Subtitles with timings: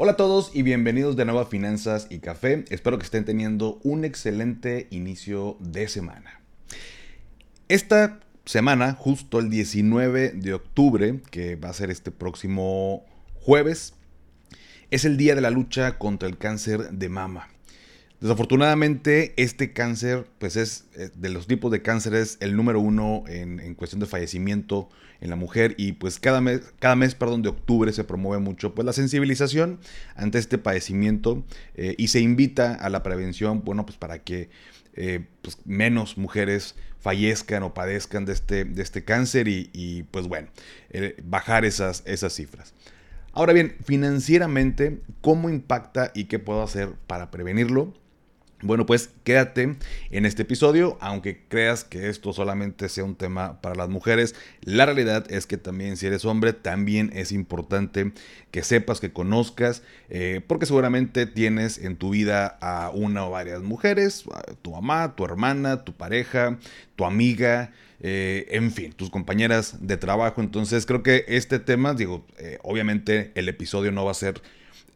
[0.00, 2.64] Hola a todos y bienvenidos de nuevo a Finanzas y Café.
[2.70, 6.40] Espero que estén teniendo un excelente inicio de semana.
[7.66, 13.06] Esta semana, justo el 19 de octubre, que va a ser este próximo
[13.40, 13.94] jueves,
[14.92, 17.48] es el día de la lucha contra el cáncer de mama.
[18.20, 23.74] Desafortunadamente, este cáncer, pues es eh, de los tipos de cánceres el número uno en,
[23.74, 24.90] cuestión de fallecimiento
[25.20, 28.74] en la mujer y pues cada mes, cada mes perdón, de octubre se promueve mucho
[28.74, 29.80] pues la sensibilización
[30.14, 31.44] ante este padecimiento
[31.74, 34.50] eh, y se invita a la prevención, bueno, pues para que
[34.94, 40.48] eh, pues menos mujeres fallezcan o padezcan de este, de este cáncer y, pues bueno,
[41.22, 42.74] bajar esas, esas cifras.
[43.32, 47.94] Ahora bien, financieramente, ¿cómo impacta y qué puedo hacer para prevenirlo?
[48.60, 49.76] Bueno, pues quédate
[50.10, 54.84] en este episodio, aunque creas que esto solamente sea un tema para las mujeres, la
[54.84, 58.12] realidad es que también si eres hombre, también es importante
[58.50, 63.62] que sepas, que conozcas, eh, porque seguramente tienes en tu vida a una o varias
[63.62, 64.24] mujeres,
[64.62, 66.58] tu mamá, tu hermana, tu pareja,
[66.96, 67.70] tu amiga,
[68.00, 70.40] eh, en fin, tus compañeras de trabajo.
[70.40, 74.42] Entonces creo que este tema, digo, eh, obviamente el episodio no va a ser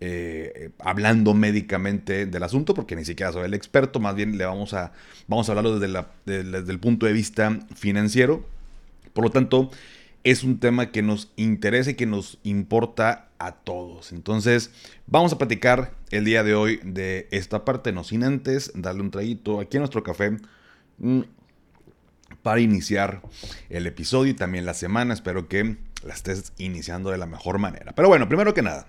[0.04, 4.74] eh, hablando médicamente del asunto, porque ni siquiera soy el experto, más bien le vamos
[4.74, 4.90] a,
[5.28, 8.44] vamos a hablarlo desde, desde el punto de vista financiero.
[9.12, 9.70] Por lo tanto,
[10.24, 14.10] es un tema que nos interesa y que nos importa a todos.
[14.10, 14.72] Entonces,
[15.06, 19.12] vamos a platicar el día de hoy de esta parte, no sin antes darle un
[19.12, 20.36] traguito aquí a nuestro café
[20.98, 21.20] mm,
[22.42, 23.22] para iniciar
[23.70, 25.14] el episodio y también la semana.
[25.14, 27.92] Espero que la estés iniciando de la mejor manera.
[27.92, 28.88] Pero bueno, primero que nada,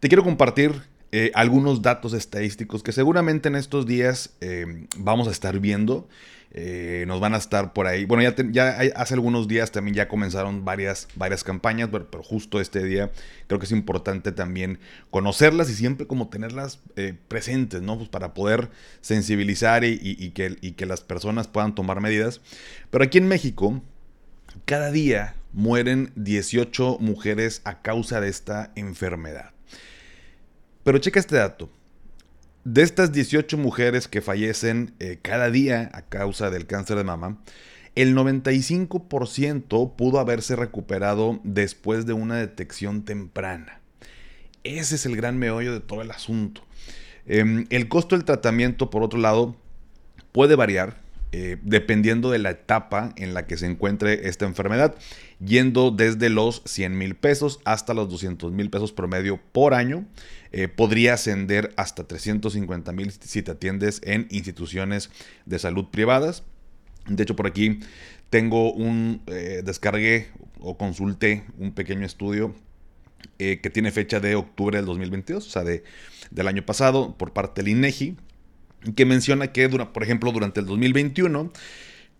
[0.00, 5.30] te quiero compartir eh, algunos datos estadísticos que seguramente en estos días eh, vamos a
[5.30, 6.08] estar viendo.
[6.52, 8.06] Eh, nos van a estar por ahí.
[8.06, 13.12] Bueno, ya, hace algunos días también ya comenzaron varias, varias campañas, pero, justo este día
[13.46, 14.80] creo que es importante también
[15.10, 16.80] conocerlas y siempre como tenerlas
[17.28, 17.98] presentes, ¿no?
[17.98, 18.68] Pues para poder
[19.00, 22.40] sensibilizar y que las personas puedan tomar medidas.
[22.90, 23.80] Pero aquí en México,
[24.64, 29.52] cada día mueren 18 mujeres a causa de esta enfermedad.
[30.84, 31.68] Pero checa este dato.
[32.64, 37.38] De estas 18 mujeres que fallecen eh, cada día a causa del cáncer de mama,
[37.94, 43.80] el 95% pudo haberse recuperado después de una detección temprana.
[44.62, 46.62] Ese es el gran meollo de todo el asunto.
[47.26, 49.56] Em, el costo del tratamiento, por otro lado,
[50.32, 50.96] puede variar
[51.32, 54.96] eh, dependiendo de la etapa en la que se encuentre esta enfermedad,
[55.38, 60.06] yendo desde los 100 mil pesos hasta los 200 mil pesos promedio por año.
[60.50, 65.10] Eh, podría ascender hasta 350 mil si te atiendes en instituciones
[65.46, 66.42] de salud privadas.
[67.06, 67.78] De hecho, por aquí
[68.28, 70.26] tengo un, eh, descargué
[70.58, 72.54] o consulté un pequeño estudio
[73.38, 75.82] que tiene fecha de octubre del 2022, o sea, de,
[76.30, 78.16] del año pasado, por parte del INEGI,
[78.94, 81.52] que menciona que, por ejemplo, durante el 2021,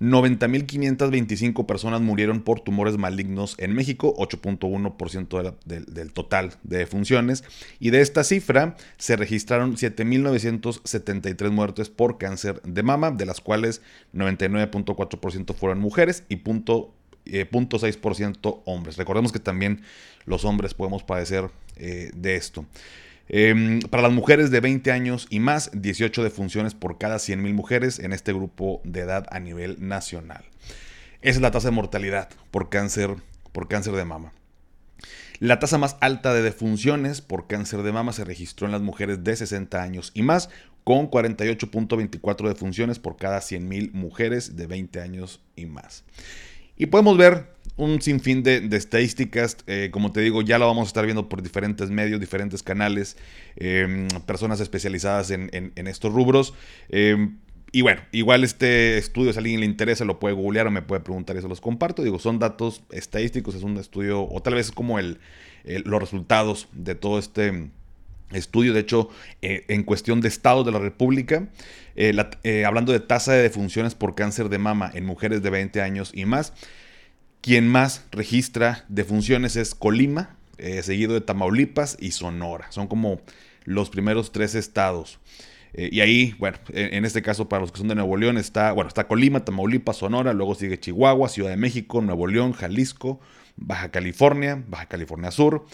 [0.01, 7.45] 90.525 personas murieron por tumores malignos en México, 8.1% del total de funciones.
[7.79, 13.83] Y de esta cifra se registraron 7.973 muertes por cáncer de mama, de las cuales
[14.15, 18.97] 99.4% fueron mujeres y 0.6% eh, hombres.
[18.97, 19.83] Recordemos que también
[20.25, 22.65] los hombres podemos padecer eh, de esto.
[23.33, 28.01] Em, para las mujeres de 20 años y más, 18 defunciones por cada 100.000 mujeres
[28.01, 30.43] en este grupo de edad a nivel nacional.
[31.23, 33.15] Esa es la tasa de mortalidad por cáncer,
[33.53, 34.33] por cáncer de mama.
[35.39, 39.23] La tasa más alta de defunciones por cáncer de mama se registró en las mujeres
[39.23, 40.51] de 60 años y más,
[40.83, 46.03] con 48.24 defunciones por cada 100.000 mujeres de 20 años y más.
[46.77, 49.57] Y podemos ver un sinfín de, estadísticas.
[49.67, 53.17] Eh, como te digo, ya lo vamos a estar viendo por diferentes medios, diferentes canales,
[53.57, 56.55] em, personas especializadas en, estos rubros.
[56.89, 57.39] Em,
[57.73, 60.83] y bueno, igual este estudio, si a alguien le interesa, lo puede googlear o me
[60.83, 62.03] puede preguntar y se los comparto.
[62.03, 65.21] Digo, son datos estadísticos, es un estudio, o tal vez es como el,
[65.65, 67.71] los resultados de todo este
[68.33, 68.73] estudio.
[68.73, 69.09] De hecho,
[69.43, 71.49] eh, en cuestión de estados de la República,
[71.97, 76.11] eh, hablando de tasa de defunciones por cáncer de mama en mujeres de 20 años
[76.15, 76.53] y más,
[77.41, 82.71] quien más registra defunciones es Colima, eh, seguido de Tamaulipas y Sonora.
[82.71, 83.21] Son como
[83.65, 85.19] los primeros tres estados.
[85.73, 88.73] Eh, y ahí, bueno, en, este caso para los que son de Nuevo León está,
[88.73, 93.21] bueno, está Colima, Tamaulipas, Sonora, luego sigue Chihuahua, Ciudad de México, Nuevo León, Jalisco,
[93.57, 95.67] Baja California, Baja California Sur,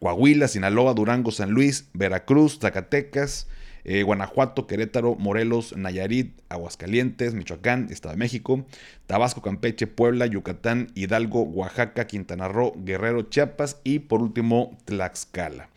[0.00, 3.46] Coahuila, Sinaloa, Durango, San Luis, Veracruz, Zacatecas,
[3.84, 8.64] eh, Guanajuato, Querétaro, Morelos, Nayarit, Aguascalientes, Michoacán, Estado de México,
[9.06, 15.68] Tabasco, Campeche, Puebla, Yucatán, Hidalgo, Oaxaca, Quintana Roo, Guerrero, Chiapas y por último Tlaxcala.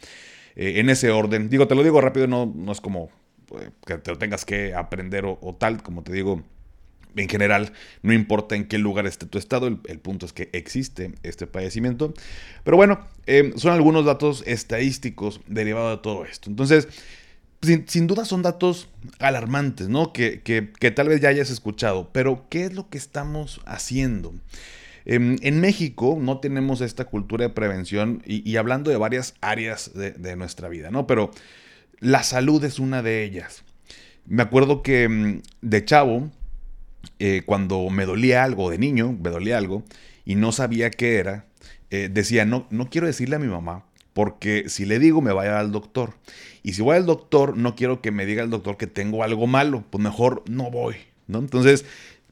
[0.55, 3.09] Eh, en ese orden, digo, te lo digo rápido, no, no es como
[3.59, 6.43] eh, que te lo tengas que aprender o, tal, como te digo,
[7.17, 7.73] en general,
[8.03, 12.13] no importa en qué lugar esté tu estado, el, punto es que existe este padecimiento.
[12.63, 12.99] Pero bueno,
[13.55, 16.49] son algunos datos estadísticos derivados de todo esto.
[16.49, 16.87] Entonces,
[17.61, 18.89] sin, duda son datos
[19.19, 20.13] alarmantes, ¿no?
[20.13, 20.41] Que,
[20.95, 24.33] tal vez ya hayas escuchado, pero ¿qué es lo que estamos haciendo?
[25.05, 30.35] Em, en, México no tenemos esta cultura de prevención y, hablando de varias áreas de,
[30.35, 31.07] nuestra vida, ¿no?
[31.07, 31.31] Pero
[31.99, 33.63] la salud es una de ellas.
[34.25, 36.29] Me acuerdo que em, de chavo,
[37.19, 39.83] eh, cuando me dolía algo, de niño, me dolía algo,
[40.25, 41.45] y no sabía qué era,
[41.89, 43.86] eh, decía, no, no quiero decirle a mi mamá
[44.17, 46.15] porque si le digo me vaya al doctor.
[46.63, 49.45] Y si voy al doctor, no quiero que me diga el doctor que tengo algo
[49.45, 50.95] malo, pues mejor no voy,
[51.27, 51.37] ¿no?
[51.37, 51.85] Entonces,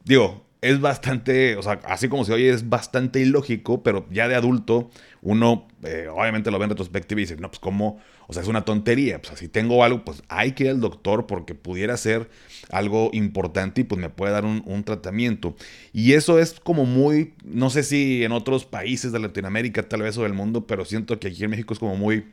[0.04, 4.36] digo, es bastante, o sea, así como se oye, es bastante ilógico, pero ya de
[4.36, 4.90] adulto
[5.22, 8.48] uno eh, obviamente lo ve en retrospectiva y dice, no, pues cómo, o sea, es
[8.48, 12.30] una tontería, pues si tengo algo, pues hay que ir al doctor porque pudiera ser
[12.72, 15.56] algo importante y pues me puede dar un, un tratamiento.
[15.94, 20.18] Y eso es como muy, no sé si en otros países de Latinoamérica tal vez
[20.18, 22.26] o del mundo, pero siento que aquí en México es como muy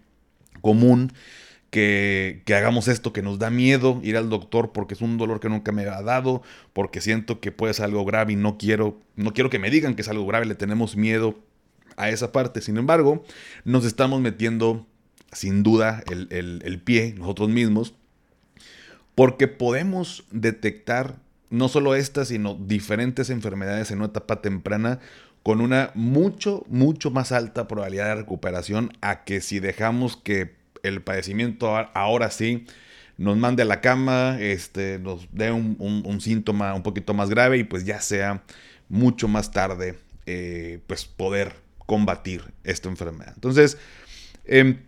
[0.63, 1.13] común
[1.73, 5.49] que, hagamos esto, que nos da miedo ir al doctor porque es un dolor que
[5.49, 6.43] nunca me ha dado,
[6.75, 9.95] porque siento que puede ser algo grave y no quiero, no quiero que me digan
[9.95, 11.39] que es algo grave, le tenemos miedo
[11.97, 12.61] a esa parte.
[12.61, 13.25] Sin embargo,
[13.65, 14.87] nos estamos metiendo
[15.33, 17.95] sin duda el, el pie nosotros mismos,
[19.15, 25.01] porque podemos detectar no solo estas, sino diferentes enfermedades en una etapa temprana
[25.43, 31.03] con una mucho, mucho más alta probabilidad de recuperación a que si dejamos que el
[31.03, 32.67] padecimiento ahora sí
[33.19, 37.65] nos mande a la cama, este, nos dé un, síntoma un poquito más grave y
[37.65, 38.43] pues ya sea
[38.89, 41.55] mucho más tarde eh, pues poder
[41.87, 43.33] combatir esta enfermedad.
[43.35, 43.79] Entonces,
[44.45, 44.79] em,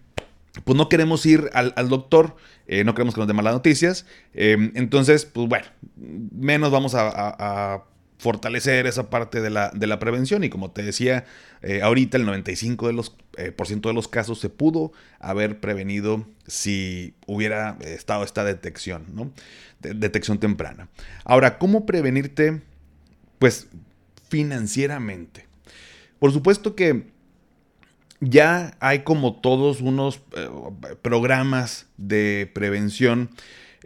[0.64, 2.36] pues no queremos ir al, doctor,
[2.66, 7.84] eh, no queremos que nos dé malas noticias, em, entonces, pues bueno, menos vamos a
[8.18, 11.24] fortalecer esa parte de la, de la prevención y como te decía,
[11.62, 15.60] eh, ahorita el 95% de los, eh, por ciento de los casos se pudo haber
[15.60, 19.32] prevenido si hubiera estado esta detección, ¿no?
[19.80, 20.88] detección temprana.
[21.24, 22.62] Ahora, ¿cómo prevenirte?
[23.38, 23.68] Pues
[24.28, 25.46] financieramente.
[26.18, 27.12] Por supuesto que
[28.20, 30.48] ya hay como todos unos eh,
[31.02, 33.30] programas de prevención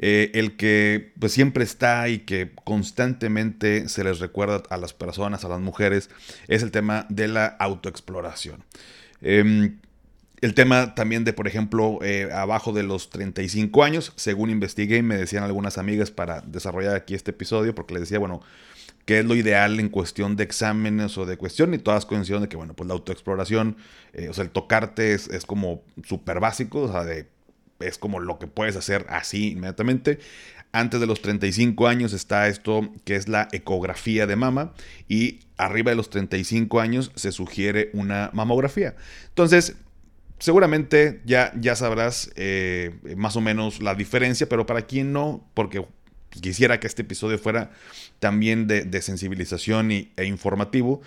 [0.01, 5.45] eh, el que pues siempre está y que constantemente se les recuerda a las personas,
[5.45, 6.09] a las mujeres,
[6.47, 8.65] es el tema de la autoexploración.
[9.21, 9.79] Em,
[10.41, 15.17] el tema también de, por ejemplo, eh, abajo de los 35 años, según investigué, me
[15.17, 18.41] decían algunas amigas para desarrollar aquí este episodio, porque les decía, bueno,
[19.05, 22.49] qué es lo ideal en cuestión de exámenes o de cuestión, y todas coincidieron de
[22.49, 23.77] que, bueno, pues la autoexploración,
[24.13, 27.27] eh, o sea, el tocarte es, es como súper básico, o sea, de
[27.81, 30.19] es como lo que puedes hacer así inmediatamente.
[30.71, 34.75] Antes de los 35 años está esto que es la ecografía de mama
[35.09, 38.95] y arriba de los 35 años se sugiere una mamografía.
[39.29, 39.77] Entonces,
[40.39, 45.85] seguramente ya, ya sabrás eh, más o menos la diferencia, pero para quien no, porque
[46.29, 47.71] quisiera que este episodio fuera
[48.19, 51.01] también de, sensibilización y, e informativo,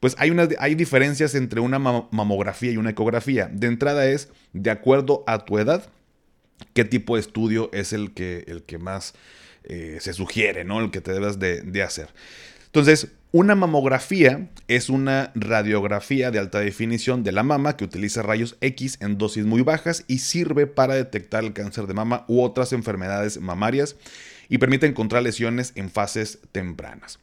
[0.00, 3.50] pues hay, una, hay diferencias entre una mamografía y una ecografía.
[3.52, 5.90] De entrada es, de acuerdo a tu edad,
[6.74, 9.14] qué tipo de estudio es el que, el que más
[9.64, 10.80] eh, se sugiere, ¿no?
[10.80, 12.08] El que te debes de, hacer.
[12.66, 18.56] Entonces, una mamografía es una radiografía de alta definición de la mama que utiliza rayos
[18.60, 22.72] X en dosis muy bajas y sirve para detectar el cáncer de mama u otras
[22.72, 23.96] enfermedades mamarias
[24.48, 27.18] y permite encontrar lesiones en fases tempranas.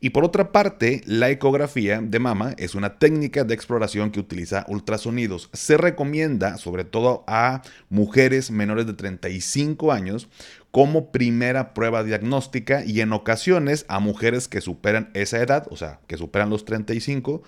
[0.00, 4.64] Y por otra parte, la ecografía de mama es una técnica de exploración que utiliza
[4.68, 5.50] ultrasonidos.
[5.52, 10.28] Se recomienda sobre todo a mujeres menores de 35 años
[10.74, 16.00] como primera prueba diagnóstica y en ocasiones a mujeres que superan esa edad, o sea,
[16.08, 17.44] que superan los 35,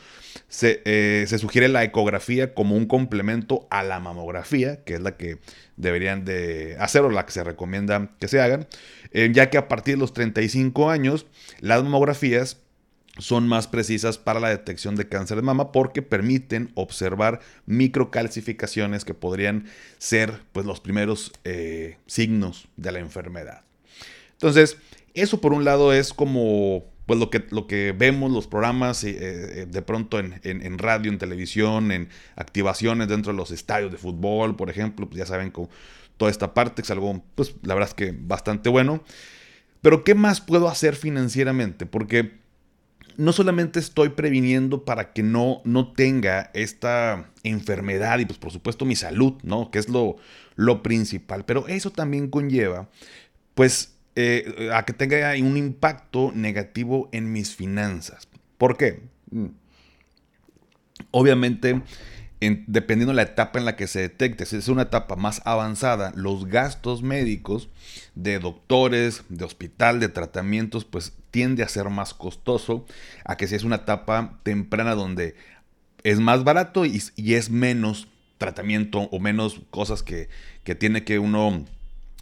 [0.47, 5.17] se, eh, se, sugiere la ecografía como un complemento a la mamografía, que es la
[5.17, 5.39] que
[5.77, 8.69] deberían de hacer o la que se recomienda que se hagan,
[9.11, 11.27] eh, ya que a partir de los 35 años
[11.59, 12.59] las mamografías
[13.19, 19.15] son más precisas para la detección de cáncer de mama porque permiten observar microcalcificaciones que
[19.15, 19.67] podrían
[19.99, 23.63] ser pues, los primeros eh, signos de la enfermedad.
[24.33, 24.77] Entonces,
[25.15, 29.17] eso por un lado es como pues lo que, lo que vemos, los programas eh,
[29.19, 34.57] eh, de pronto en, radio, en televisión, en activaciones dentro de los estadios de fútbol,
[34.57, 35.69] por ejemplo, pues ya saben, con
[36.17, 39.05] toda esta parte, es algo, pues la verdad es que bastante bueno.
[39.83, 41.87] Pero ¿qué más puedo hacer financieramente?
[41.87, 42.33] Porque
[43.17, 48.85] no solamente estoy previniendo para que no, no tenga esta enfermedad y pues por supuesto
[48.85, 49.71] mi salud, ¿no?
[49.71, 50.17] Que es lo,
[50.55, 52.89] lo principal, pero eso también conlleva
[53.55, 58.29] pues eh, a que tenga un impacto negativo en mis finanzas.
[58.59, 59.03] ¿Por qué?
[59.31, 59.47] Mm.
[62.67, 66.13] Dependiendo de la etapa en la que se detecte, si es una etapa más avanzada,
[66.15, 67.69] los gastos médicos
[68.15, 72.87] de doctores, de hospital, de tratamientos, pues tiende a ser más costoso
[73.25, 75.37] a que si es una etapa temprana donde
[76.03, 77.03] es más barato y,
[77.35, 80.29] es menos tratamiento o menos cosas que,
[80.63, 81.65] que tiene que uno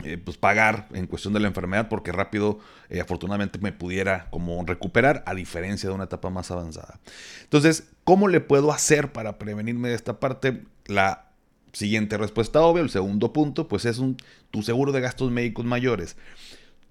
[0.03, 2.59] eh, pues pagar en cuestión de la enfermedad porque rápido
[2.91, 6.99] eh, afortunadamente me pudiera como recuperar a diferencia de una etapa más avanzada.
[7.45, 10.63] Entonces, ¿cómo le puedo hacer para prevenirme de esta parte?
[10.87, 11.31] La
[11.73, 14.17] siguiente respuesta obvia, el segundo punto, pues es un,
[14.51, 16.17] tu seguro de gastos médicos mayores.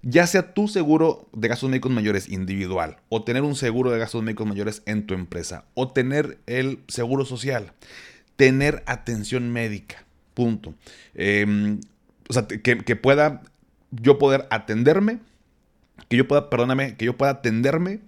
[0.00, 4.22] Ya sea tu seguro de gastos médicos mayores individual o tener un seguro de gastos
[4.22, 7.72] médicos mayores en tu empresa o tener el seguro social,
[8.36, 10.74] tener atención médica, punto.
[11.14, 11.78] Eh,
[12.28, 13.42] o sea, que, pueda
[13.90, 15.20] yo poder atenderme,
[16.08, 18.00] que yo pueda, perdóname, que yo pueda atenderme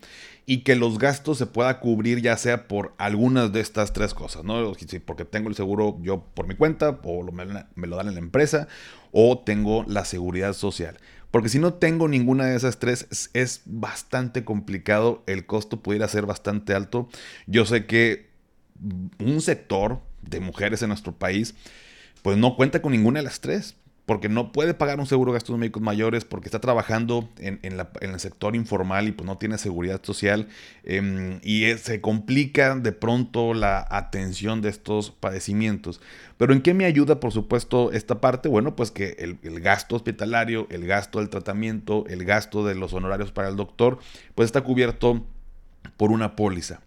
[0.47, 4.45] y que los gastos se pueda cubrir ya sea por algunas de estas tres cosas,
[4.45, 4.73] ¿no?
[5.05, 8.69] Porque tengo el seguro yo por mi cuenta, o me, lo dan en la empresa,
[9.13, 10.99] o tengo la seguridad social.
[11.33, 16.07] Porque si no tengo ninguna de esas tres, es, es bastante complicado, el costo pudiera
[16.09, 17.09] ser bastante alto.
[17.47, 18.31] Yo sé que
[19.19, 21.55] un sector de mujeres en nuestro país,
[22.23, 25.37] pues no cuenta con ninguna de las tres porque no puede pagar un seguro de
[25.37, 30.01] gastos médicos mayores, porque está trabajando en, el sector informal y pues no tiene seguridad
[30.05, 30.49] social,
[30.85, 36.01] em, y se complica de pronto la atención de estos padecimientos.
[36.39, 38.49] Pero ¿en qué me ayuda, por supuesto, esta parte?
[38.49, 43.33] Bueno, pues que el, gasto hospitalario, el gasto del tratamiento, el gasto de los honorarios
[43.33, 43.99] para el doctor,
[44.37, 45.27] pues está cubierto
[45.97, 46.81] por una póliza.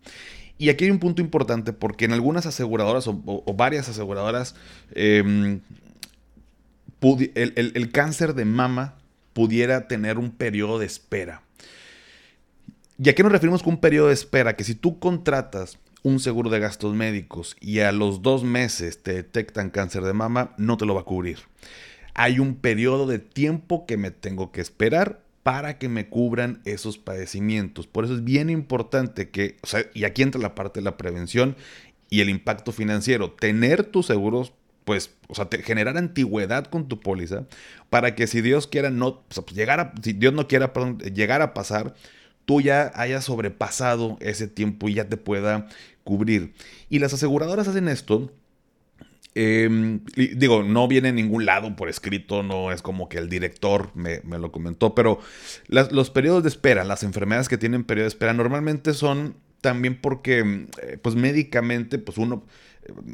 [0.58, 4.56] Y aquí hay un punto importante porque en algunas aseguradoras o, varias aseguradoras
[4.92, 5.60] eh,
[7.02, 8.98] el, cáncer de mama
[9.34, 11.44] pudiera tener un periodo de espera.
[13.02, 14.56] ¿Y a qué nos referimos con un periodo de espera?
[14.56, 19.14] Que si tú contratas un seguro de gastos médicos y a los dos meses te
[19.14, 21.40] detectan cáncer de mama, no te lo va a cubrir.
[22.14, 26.98] Hay un periodo de tiempo que me tengo que esperar para que me cubran esos
[26.98, 27.88] padecimientos.
[27.88, 29.58] Por eso es bien importante que,
[29.94, 31.56] y aquí entra la parte de la prevención
[32.10, 34.54] y el impacto financiero, tener tus seguros
[34.90, 37.46] pues, o sea, generar antigüedad con tu póliza
[37.92, 40.74] para que si Dios quiera no, pues, llegar si Dios no quiera,
[41.14, 41.94] llegar a pasar,
[42.46, 45.68] tú ya hayas sobrepasado ese tiempo y ya te pueda
[46.04, 46.54] cubrir.
[46.90, 48.34] Y las aseguradoras hacen esto.
[49.36, 53.92] Em, digo, no viene en ningún lado por escrito, no es como que el director
[53.94, 55.20] me, lo comentó, pero
[55.68, 60.68] los periodos de espera, las enfermedades que tienen periodo de espera, normalmente son también porque,
[60.82, 62.44] eh, pues médicamente, pues uno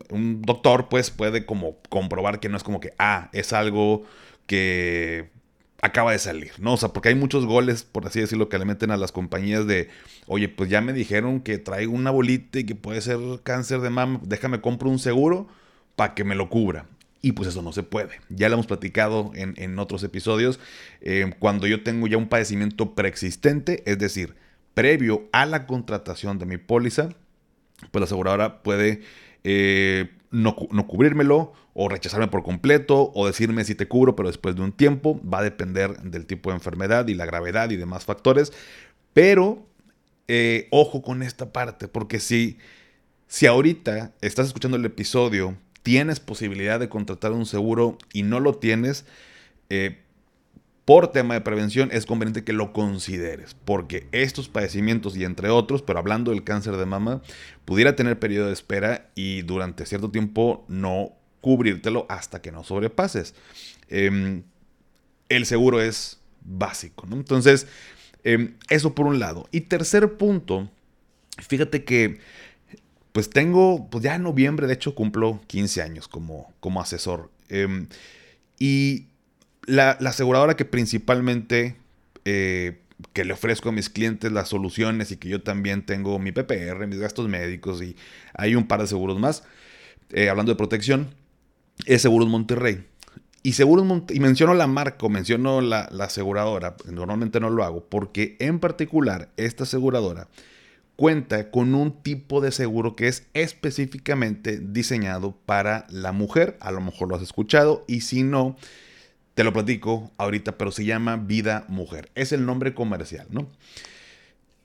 [0.09, 4.03] un doctor pues puede como comprobar que no es como que, ah, es algo
[4.47, 5.29] que
[5.81, 6.73] acaba de salir, ¿no?
[6.73, 9.67] O sea, porque hay muchos goles, por así decirlo, que le meten a las compañías
[9.67, 9.89] de,
[10.27, 13.89] oye, pues ya me dijeron que traigo una bolita y que puede ser cáncer de
[13.89, 15.47] mama, déjame compro un seguro
[15.95, 16.87] para que me lo cubra.
[17.21, 18.19] Y pues eso no se puede.
[18.29, 20.59] Ya lo hemos platicado en, otros episodios.
[21.01, 24.35] Eh, cuando yo tengo ya un padecimiento preexistente, es decir,
[24.75, 27.09] previo a la contratación de mi póliza,
[27.91, 29.01] pues la aseguradora puede
[29.43, 34.55] eh, no, no, cubrírmelo o rechazarme por completo o decirme si te cubro pero después
[34.55, 35.19] de un tiempo.
[35.21, 38.53] Va a depender del tipo de enfermedad y la gravedad y demás factores.
[39.13, 39.65] Pero
[40.27, 42.57] eh, ojo con esta parte porque si,
[43.27, 48.55] si ahorita estás escuchando el episodio, tienes posibilidad de contratar un seguro y no lo
[48.55, 49.05] tienes,
[49.69, 50.01] eh,
[50.85, 55.81] por tema de prevención es conveniente que lo consideres, porque estos padecimientos y entre otros,
[55.81, 57.21] pero hablando del cáncer de mama,
[57.65, 63.33] pudiera tener periodo de espera y durante cierto tiempo no cubrírtelo hasta que no sobrepases.
[63.89, 64.43] Em,
[65.27, 67.15] el seguro es básico, ¿no?
[67.15, 67.65] Entonces,
[68.23, 69.47] em, eso por un lado.
[69.51, 70.69] Y tercer punto,
[71.39, 72.19] fíjate que
[73.11, 77.31] pues tengo, pues ya en noviembre, de hecho, cumplo 15 años como, como asesor.
[77.47, 77.87] Em,
[78.59, 79.07] y
[79.65, 81.75] la, aseguradora que principalmente
[82.25, 82.79] eh,
[83.13, 86.87] que le ofrezco a mis clientes las soluciones y que yo también tengo mi PPR,
[86.87, 87.95] mis gastos médicos y
[88.33, 89.43] hay un par de seguros más.
[90.11, 91.09] Eh, hablando de protección,
[91.85, 92.85] es Seguros Monterrey.
[93.43, 98.37] Y Seguros y menciono la marca menciono la, la aseguradora, normalmente no lo hago, porque
[98.39, 100.27] en particular esta aseguradora
[100.95, 106.57] cuenta con un tipo de seguro que es específicamente diseñado para la mujer.
[106.59, 108.55] A lo mejor lo has escuchado y si no,
[109.35, 112.09] te lo platico ahorita, pero se llama Vida Mujer.
[112.15, 113.47] Es el nombre comercial, ¿no?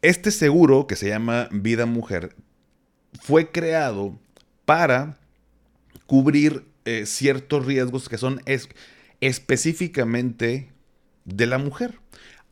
[0.01, 2.35] Este seguro que se llama Vida Mujer
[3.21, 4.19] fue creado
[4.65, 5.19] para
[6.07, 8.41] cubrir eh, ciertos riesgos que son
[9.21, 10.71] específicamente
[11.25, 11.99] de la mujer.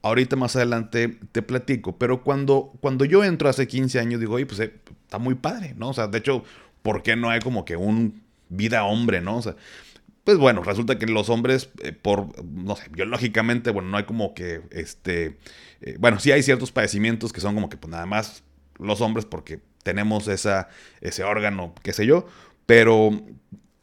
[0.02, 4.46] Ahorita más adelante te platico, pero cuando, cuando yo entro hace 15 años digo, oye,
[4.46, 5.90] pues eh, está muy padre, ¿no?
[5.90, 6.44] O sea, de hecho,
[6.82, 9.36] ¿por qué no hay como que un vida hombre, ¿no?
[9.36, 9.56] O sea,
[10.28, 14.34] pues bueno, resulta que los hombres, eh, por, no sé, biológicamente, bueno, no hay como
[14.34, 15.38] que, este,
[15.80, 18.42] eh, bueno, sí hay ciertos padecimientos que son como que pues nada más
[18.78, 20.68] los hombres porque tenemos esa,
[21.00, 22.26] ese órgano, qué sé yo,
[22.66, 23.08] pero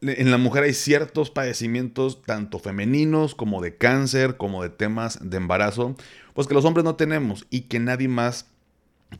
[0.02, 5.38] en la mujer hay ciertos padecimientos, tanto femeninos como de cáncer, como de temas de
[5.38, 5.96] embarazo,
[6.32, 8.46] pues que los hombres no tenemos y que nadie más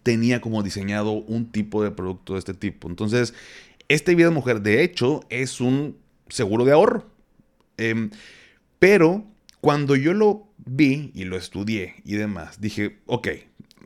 [0.05, 2.89] tenía como diseñado un tipo de producto de este tipo.
[2.89, 3.35] Entonces,
[3.89, 5.97] este vida mujer, de hecho, es un
[6.29, 7.16] seguro de ahorro.
[7.77, 8.11] Em,
[8.79, 9.25] pero
[9.61, 13.29] cuando yo lo vi y lo estudié y demás, dije, ok,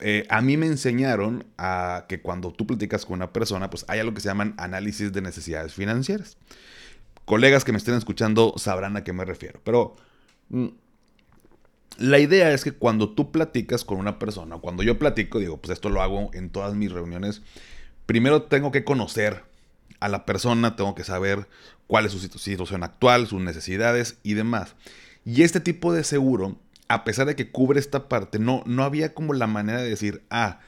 [0.01, 4.01] eh, a mí me enseñaron a que cuando tú platicas con una persona, pues hay
[4.01, 6.39] algo que se llaman análisis de necesidades financieras.
[7.25, 9.97] Colegas que me estén escuchando sabrán a qué me refiero, pero
[10.49, 10.69] mm,
[11.99, 15.73] la idea es que cuando tú platicas con una persona, cuando yo platico, digo, pues
[15.73, 17.43] esto lo hago en todas mis reuniones,
[18.07, 19.45] primero tengo que conocer
[20.01, 21.47] a la persona, tengo que saber
[21.87, 24.75] cuál es su situación actual, sus necesidades y demás.
[25.25, 29.15] Y este tipo de seguro, a pesar de que cubre esta parte, no, no había
[29.15, 30.61] como la manera de decir, ah,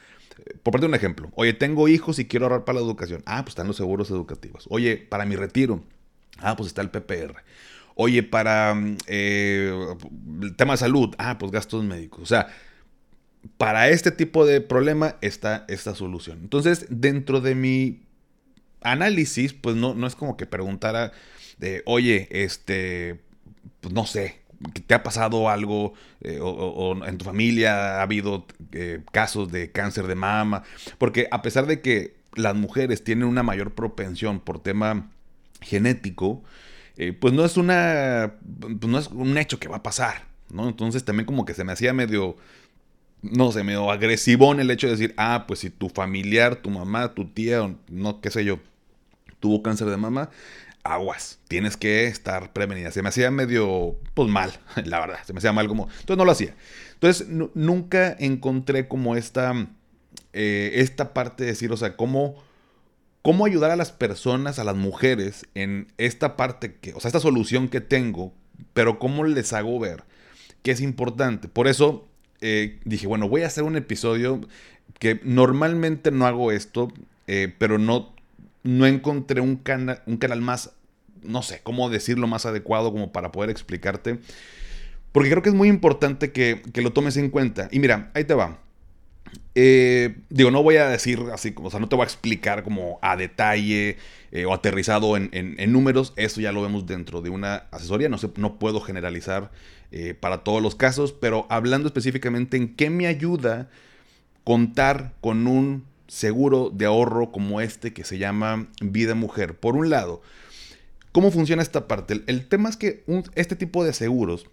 [0.61, 3.23] por parte de un ejemplo, oye, tengo hijos y quiero ahorrar para la educación.
[3.25, 4.65] Ah, pues están los seguros educativos.
[4.69, 5.83] Oye, para mi retiro.
[6.39, 7.35] Ah, pues está el PPR.
[7.95, 8.75] Oye, para
[9.07, 9.71] eh,
[10.41, 11.13] el tema de salud.
[11.17, 12.23] Ah, pues gastos médicos.
[12.23, 12.47] O sea,
[13.57, 16.39] para este tipo de problema está esta solución.
[16.41, 18.01] Entonces, dentro de mi
[18.83, 21.11] análisis, pues no, no es como que preguntara
[21.57, 23.19] de, oye, este,
[23.81, 24.43] pues no sé,
[24.87, 30.07] ¿te ha pasado algo eh, o, en tu familia ha habido eh, casos de cáncer
[30.07, 30.63] de mama?
[30.97, 35.11] Porque a pesar de que las mujeres tienen una mayor propensión por tema
[35.61, 36.43] genético,
[36.97, 40.67] eh, pues no es una, pues no es un hecho que va a pasar, ¿no?
[40.67, 42.35] Entonces también como que se me hacía medio,
[43.21, 47.13] no sé, medio agresivón el hecho de decir, ah, pues si tu familiar, tu mamá,
[47.13, 48.59] tu tía, no, qué sé yo,
[49.43, 50.29] tuvo cáncer de mama,
[50.83, 52.91] aguas, tienes que estar prevenida.
[52.91, 54.53] Se me hacía medio, pues mal,
[54.85, 55.89] la verdad, se me hacía mal como...
[55.99, 56.55] Entonces no lo hacía.
[56.93, 59.67] Entonces nunca encontré como esta,
[60.31, 62.41] eh, esta parte de decir, o sea, cómo,
[63.21, 67.19] cómo ayudar a las personas, a las mujeres en esta parte, que, o sea, esta
[67.19, 68.33] solución que tengo,
[68.73, 70.05] pero cómo les hago ver
[70.61, 71.49] que es importante.
[71.49, 72.07] Por eso
[72.39, 74.39] eh, dije, bueno, voy a hacer un episodio
[74.99, 76.93] que normalmente no hago esto,
[77.27, 78.12] eh, pero no
[78.63, 79.61] no encontré un,
[80.05, 80.71] un canal más,
[81.21, 84.19] no sé, cómo decirlo más adecuado como para poder explicarte.
[85.13, 87.69] Porque creo que es muy importante que, lo tomes en cuenta.
[87.71, 88.59] Y mira, ahí te va.
[89.55, 92.97] Eh, digo, no voy a decir así, o sea, no te voy a explicar como
[93.01, 93.97] a detalle
[94.31, 96.13] eh, o aterrizado en, números.
[96.15, 98.09] Eso ya lo vemos dentro de una asesoría.
[98.09, 99.51] No, sé, no puedo generalizar
[99.91, 103.69] eh, para todos los casos, pero hablando específicamente en qué me ayuda
[104.43, 109.57] contar con un seguro de ahorro como este que se llama Vida Mujer.
[109.57, 110.21] Por un lado,
[111.11, 112.23] ¿cómo funciona esta parte?
[112.27, 113.03] El, tema es que
[113.35, 114.47] este tipo de seguros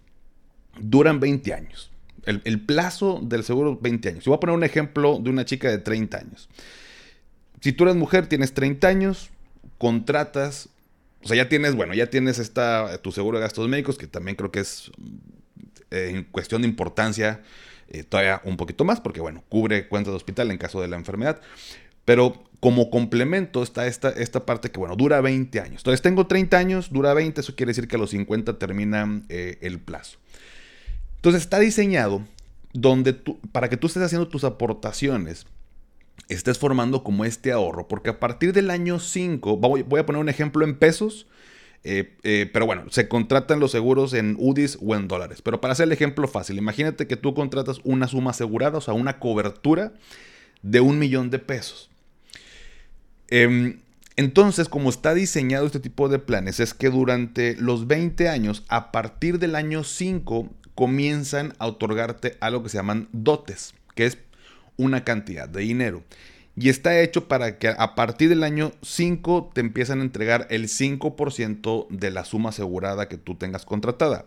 [0.79, 1.91] duran 20 años.
[2.25, 4.23] El, plazo del seguro 20 años.
[4.23, 6.49] Yo voy a poner un ejemplo de una chica de 30 años.
[7.61, 9.29] Si tú eres mujer, tienes 30 años,
[9.77, 10.69] contratas,
[11.23, 14.35] o sea, ya tienes, bueno, ya tienes esta, tu seguro de gastos médicos, que también
[14.35, 14.91] creo que es
[15.91, 17.41] eh, cuestión de importancia
[17.91, 20.95] eh, todavía un poquito más, porque bueno, cubre cuentas de hospital en caso de la
[20.95, 21.41] enfermedad.
[22.05, 25.81] Pero como complemento está esta, esta parte que, bueno, dura 20 años.
[25.81, 29.57] Entonces tengo 30 años, dura 20, eso quiere decir que a los 50 termina eh,
[29.61, 30.19] el plazo.
[31.17, 32.23] Entonces está diseñado
[32.73, 35.47] donde tú, para que tú estés haciendo tus aportaciones,
[36.29, 40.21] estés formando como este ahorro, porque a partir del año 5, voy, voy a poner
[40.21, 41.27] un ejemplo en pesos,
[41.83, 45.41] eh, eh, pero bueno, se contratan los seguros en UDIs o en dólares.
[45.41, 48.93] Pero para hacer el ejemplo fácil, imagínate que tú contratas una suma asegurada, o sea,
[48.93, 49.93] una cobertura
[50.61, 51.89] de un millón de pesos.
[53.29, 53.79] Em,
[54.15, 58.91] entonces, como está diseñado este tipo de planes, es que durante los 20 años, a
[58.91, 64.17] partir del año 5, comienzan a otorgarte algo que se llaman dotes, que es
[64.77, 66.03] una cantidad de dinero.
[66.55, 70.67] Y está hecho para que a partir del año 5 te empiezan a entregar el
[70.67, 74.25] 5% de la suma asegurada que tú tengas contratada.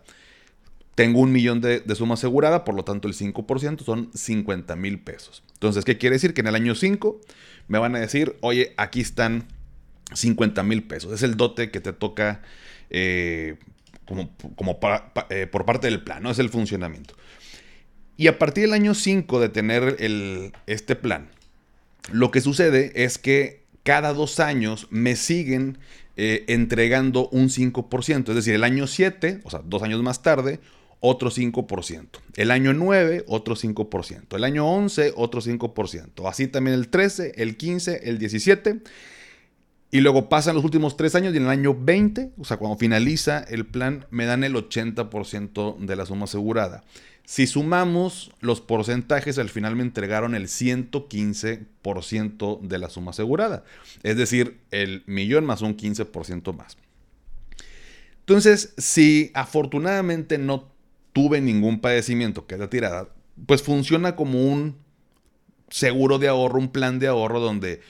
[0.95, 5.43] Tengo un millón de, suma asegurada, por lo tanto el 5% son 50 mil pesos.
[5.55, 6.35] Entonces, ¿qué quiere decir?
[6.35, 7.21] Que en el año 5
[7.69, 9.47] me van a decir, oye, aquí están
[10.13, 11.13] 50 mil pesos.
[11.13, 12.43] Es el dote que te toca
[12.91, 13.57] eh,
[14.07, 14.79] como, como
[15.31, 16.31] eh, por parte del plan, ¿no?
[16.31, 17.15] Es el funcionamiento.
[18.17, 21.29] Y a partir del año 5 de tener el, este plan,
[22.13, 25.79] lo que sucede es que cada dos años me siguen
[26.17, 28.29] eh, entregando un 5%.
[28.29, 30.61] Es decir, el año 7, o sea, dos años más tarde,
[31.01, 32.07] otro 5%.
[32.37, 34.37] El año 9, otro 5%.
[34.37, 36.29] El año 11, otro 5%.
[36.29, 38.81] Así también el 13, el 15, el 17.
[39.91, 42.77] Y luego pasan los últimos tres años y en el año 20, o sea, cuando
[42.79, 46.83] finaliza el plan, me dan el 80% de la suma asegurada.
[47.25, 53.65] Si sumamos los porcentajes, al final me entregaron el 115% de la suma asegurada.
[54.03, 56.77] Es decir, el millón más un 15% más.
[58.21, 60.75] Entonces, si afortunadamente no
[61.15, 63.09] tuve ningún padecimiento que haya tirada,
[63.47, 64.77] pues funciona como un
[65.71, 67.81] seguro de ahorro, un plan de ahorro donde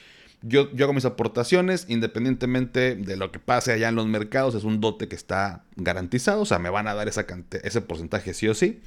[0.43, 4.55] yo, yo, hago mis aportaciones independientemente de lo que pase allá en los mercados.
[4.55, 6.43] Es un dote que está garantizado.
[6.43, 7.27] O sea, me van a dar esa
[7.63, 8.83] ese porcentaje sí o sí.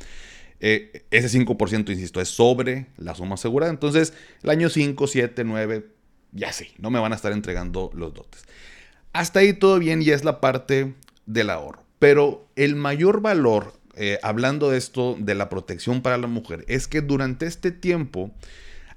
[0.59, 3.71] Eh, ese 5%, insisto, es sobre la suma asegurada.
[3.71, 5.87] Entonces, el año 5, 7, 9,
[6.31, 8.43] ya sí, no me van a estar entregando los dotes.
[9.13, 10.93] Hasta ahí todo bien y es la parte
[11.25, 11.83] del ahorro.
[11.99, 16.87] Pero el mayor valor, eh, hablando de esto, de la protección para la mujer, es
[16.87, 18.31] que durante este tiempo,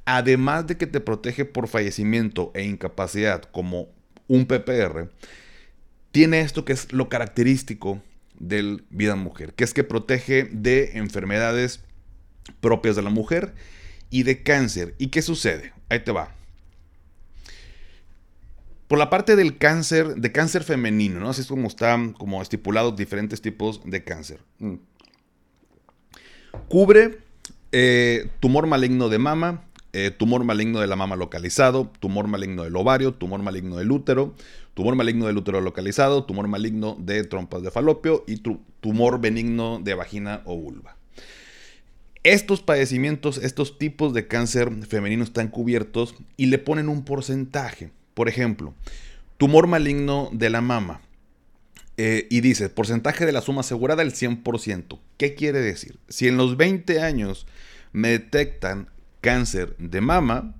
[0.04, 3.88] además de que te protege por fallecimiento e incapacidad como
[4.28, 5.10] un PPR,
[6.10, 8.02] tiene esto que es lo característico
[8.40, 11.84] del Vida Mujer, que es que protege de enfermedades
[12.60, 13.54] propias de la mujer
[14.10, 14.96] y de cáncer.
[14.98, 15.72] ¿Y qué sucede?
[15.88, 16.34] Ahí te va.
[18.88, 21.30] Por la parte del cáncer, de cáncer femenino, ¿no?
[21.30, 24.40] Así es como están como estipulados diferentes tipos de cáncer.
[24.58, 24.74] Mm.
[26.68, 27.18] Cubre
[27.70, 32.76] eh, tumor maligno de mama, eh, tumor maligno de la mama localizado, tumor maligno del
[32.76, 34.34] ovario, tumor maligno del útero,
[34.74, 38.40] tumor maligno del útero localizado, tumor maligno de trompas de falopio y
[38.80, 40.96] tumor benigno de vagina o vulva.
[42.22, 47.90] Estos padecimientos, estos tipos de cáncer femenino están cubiertos y le ponen un porcentaje.
[48.14, 48.74] Por ejemplo,
[49.38, 51.00] tumor maligno de la mama.
[51.96, 54.98] Eh, y dice, porcentaje de la suma asegurada el 100%.
[55.16, 55.98] ¿Qué quiere decir?
[56.08, 57.46] Si en los 20 años
[57.92, 58.88] me detectan
[59.20, 60.54] cáncer de mama,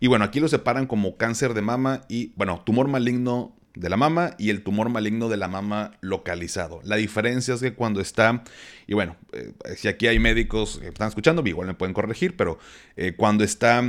[0.00, 3.96] y bueno, aquí lo separan como cáncer de mama y, bueno, tumor maligno de la
[3.96, 6.80] mama y el tumor maligno de la mama localizado.
[6.82, 8.42] La diferencia es que cuando está,
[8.86, 12.58] y bueno, eh, si aquí hay médicos que están escuchando, igual me pueden corregir, pero
[12.96, 13.82] eh, cuando está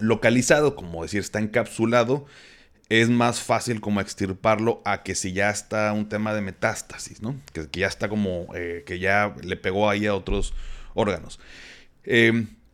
[0.00, 2.26] localizado, como decir, está encapsulado,
[2.88, 7.34] es más fácil como extirparlo a que si ya está un tema de metástasis, ¿no?
[7.52, 10.54] Que, ya está como, eh, que ya le pegó ahí a otros
[10.94, 11.40] órganos.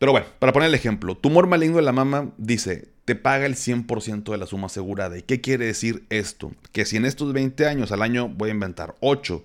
[0.03, 3.55] Pero bueno, para poner el ejemplo, tumor maligno de la mama dice, te paga el
[3.55, 5.17] 100% de la suma asegurada.
[5.17, 6.51] ¿Y qué quiere decir esto?
[6.73, 9.45] Que si en estos 20 años al año voy a inventar 8,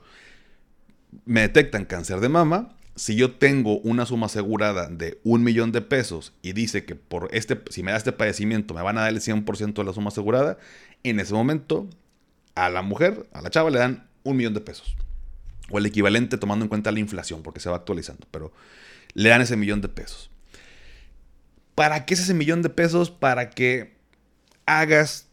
[1.25, 5.83] me detectan cáncer de mama, si yo tengo una suma asegurada de un millón de
[5.83, 9.11] pesos y dice que por este, si me da este padecimiento me van a dar
[9.11, 10.57] el 100% de la suma asegurada,
[11.03, 11.87] en ese momento
[12.55, 14.97] a la mujer, a la chava le dan un millón de pesos.
[15.69, 18.51] O el equivalente tomando en cuenta la inflación, porque se va actualizando, pero
[19.13, 20.31] le dan ese millón de pesos.
[21.77, 23.11] ¿Para qué es ese millón de pesos?
[23.11, 23.93] Para que
[24.65, 25.27] hagas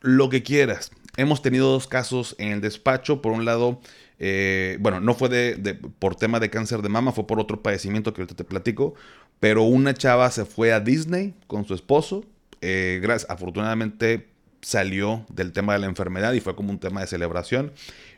[0.00, 0.92] lo que quieras.
[1.18, 3.20] Hemos tenido dos casos en el despacho.
[3.20, 3.82] Por un lado,
[4.18, 8.14] eh, bueno, no fue de, por tema de cáncer de mama, fue por otro padecimiento
[8.14, 8.94] que ahorita te platico.
[9.40, 12.24] Pero una chava se fue a Disney con su esposo.
[12.62, 14.26] Eh, gracias, afortunadamente
[14.62, 17.72] salió del tema de la enfermedad y fue como un tema de celebración.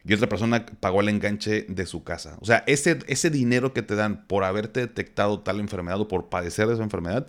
[0.04, 2.36] Y otra persona pagó el enganche de su casa.
[2.40, 6.28] O sea, ese, ese dinero que te dan por haberte detectado tal enfermedad o por
[6.28, 7.26] padecer de esa enfermedad,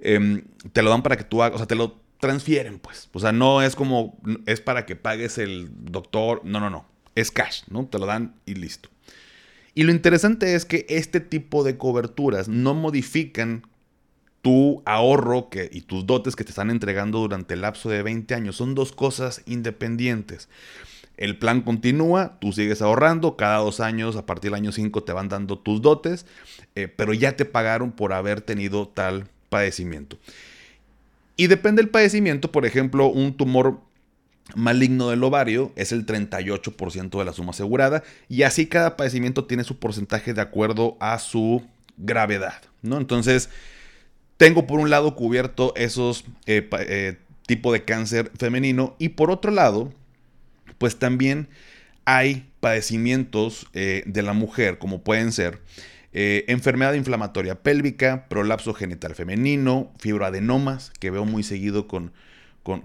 [0.00, 3.08] Em, te lo dan para que tú hagas, o sea, te lo transfieren, pues.
[3.12, 7.30] O sea, no es como, es para que pagues el doctor, no, no, no, es
[7.30, 7.86] cash, ¿no?
[7.86, 8.88] Te lo dan y listo.
[9.74, 13.62] Y lo interesante es que este tipo de coberturas no modifican
[14.42, 18.34] tu ahorro que, y tus dotes que te están entregando durante el lapso de 20
[18.34, 18.56] años.
[18.56, 20.48] Son dos cosas independientes.
[21.16, 25.12] El plan continúa, tú sigues ahorrando, cada dos años, a partir del año 5 te
[25.12, 26.26] van dando tus dotes,
[26.76, 30.18] eh, pero ya te pagaron por haber tenido tal padecimiento.
[31.36, 33.80] Y depende del padecimiento, por ejemplo, un tumor
[34.54, 39.64] maligno del ovario es el 38% de la suma asegurada y así cada padecimiento tiene
[39.64, 41.62] su porcentaje de acuerdo a su
[41.96, 42.96] gravedad, ¿no?
[42.96, 43.50] Entonces,
[44.36, 49.50] tengo por un lado cubierto esos eh, eh, tipo de cáncer femenino y por otro
[49.50, 49.92] lado,
[50.78, 51.48] pues también
[52.04, 55.60] hay padecimientos eh, de la mujer, como pueden ser
[56.12, 62.12] enfermedad inflamatoria pélvica, prolapso genital femenino, fibroadenomas, que veo muy seguido con,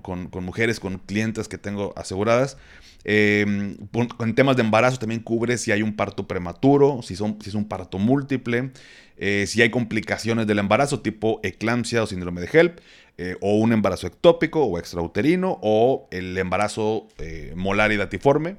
[0.02, 2.58] con, mujeres, con clientes que tengo aseguradas.
[3.06, 7.50] Eh, con temas de embarazo también cubre si hay un parto prematuro, si, son, si
[7.50, 8.72] es un parto múltiple,
[9.18, 12.80] eh, si hay complicaciones del embarazo tipo eclampsia o síndrome de HELP,
[13.18, 17.08] eh, o un embarazo ectópico o extrauterino, o el embarazo
[17.56, 18.56] molar y datiforme.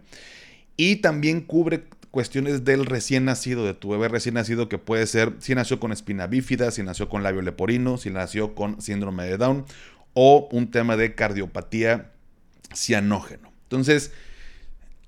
[0.77, 5.33] Y también cubre cuestiones del recién nacido, de tu bebé recién nacido, que puede ser
[5.41, 9.37] si nació con espina bífida, si nació con labio leporino, si nació con síndrome de
[9.37, 9.65] Down,
[10.13, 12.13] o un tema de cardiopatía
[12.73, 13.53] cianógeno.
[13.65, 14.13] Entonces,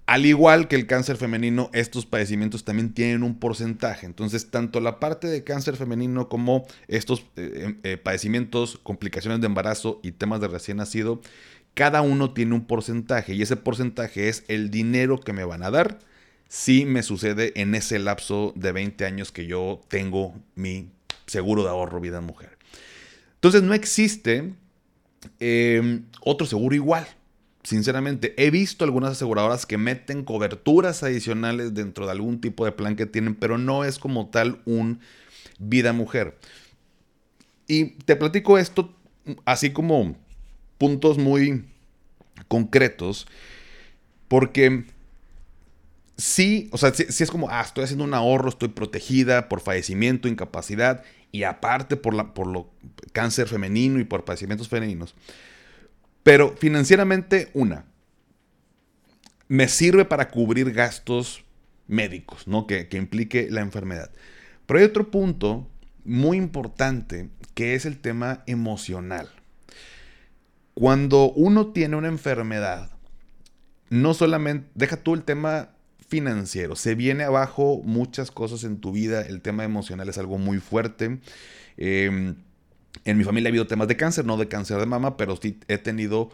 [0.07, 4.05] al igual que el cáncer femenino, estos padecimientos también tienen un porcentaje.
[4.05, 9.47] Entonces, tanto la parte de cáncer femenino como estos eh, em, eh, padecimientos, complicaciones de
[9.47, 11.21] embarazo y temas de recién nacido,
[11.75, 15.71] cada uno tiene un porcentaje y ese porcentaje es el dinero que me van a
[15.71, 16.01] dar
[16.49, 20.91] si me sucede en ese lapso de 20 años que yo tengo mi
[21.27, 22.57] seguro de ahorro vida mujer.
[23.35, 24.55] Entonces, no existe
[25.41, 27.07] Em, otro seguro igual.
[27.63, 32.95] Sinceramente, he visto algunas aseguradoras que meten coberturas adicionales dentro de algún tipo de plan
[32.95, 35.01] que tienen, pero no es como tal un
[35.59, 36.39] vida mujer.
[37.67, 38.95] Y te platico esto
[39.45, 40.17] así como
[40.79, 41.65] puntos muy
[42.47, 43.27] concretos,
[44.29, 44.85] porque
[46.17, 50.29] sí, o sea, sí, es como, ah, estoy haciendo un ahorro, estoy protegida por fallecimiento,
[50.29, 52.71] incapacidad, y aparte por, la, por lo
[53.13, 55.15] cáncer femenino y por padecimientos femeninos.
[56.23, 57.85] Pero financieramente, una,
[59.49, 61.45] me sirve para cubrir gastos
[61.87, 62.67] médicos, ¿no?
[62.67, 64.11] Que, que implique la enfermedad.
[64.67, 65.69] Pero hay otro punto
[66.05, 69.29] muy importante que es el tema emocional.
[70.75, 72.91] Cuando uno tiene una enfermedad,
[73.89, 75.71] no solamente, deja tú el tema
[76.09, 76.77] financiero.
[76.77, 79.23] Se viene abajo muchas cosas en tu vida.
[79.23, 81.21] El tema emocional es algo muy fuerte.
[81.77, 82.37] Em,
[83.05, 85.61] en mi familia ha habido temas de cáncer, no de cáncer de mama, pero sí
[85.69, 86.31] he tenido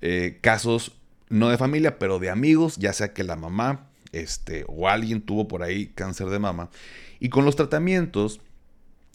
[0.00, 0.92] eh, casos,
[1.28, 5.48] no de familia, pero de amigos, ya sea que la mamá este, o alguien tuvo
[5.48, 6.70] por ahí cáncer de mama.
[7.20, 8.40] Y con los tratamientos,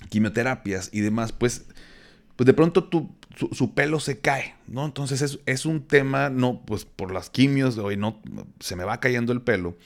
[0.09, 1.65] quimioterapias y demás, pues,
[2.35, 3.15] pues de pronto tu,
[3.51, 4.85] su, pelo se cae, ¿no?
[4.85, 8.21] Entonces es, es, un tema, no, pues por las quimios, hoy no,
[8.59, 9.77] se me va cayendo el pelo.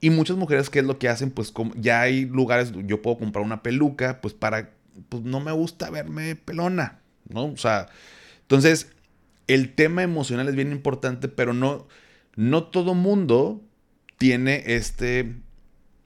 [0.00, 1.30] Y muchas mujeres, ¿qué es lo que hacen?
[1.30, 4.70] Pues como ya hay lugares, yo puedo comprar una peluca, pues para,
[5.08, 7.46] pues no me gusta verme pelona, ¿no?
[7.46, 7.88] O sea,
[8.42, 8.90] entonces
[9.46, 11.86] el tema emocional es bien importante, pero no,
[12.36, 13.62] no todo mundo
[14.16, 15.34] tiene este